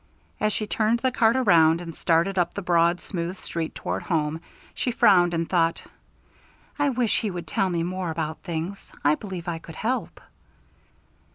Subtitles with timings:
[0.39, 4.41] As she turned the cart around and started up the broad smooth street toward home
[4.73, 5.83] she frowned, and thought,
[6.79, 8.91] "I wish he would tell me more about things.
[9.03, 10.19] I believe I could help."